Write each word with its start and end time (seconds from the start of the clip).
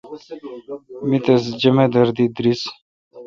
می 1.07 1.17
تس 1.25 1.43
جمدار 1.61 2.07
دی 2.17 2.25
درس۔ 2.35 2.61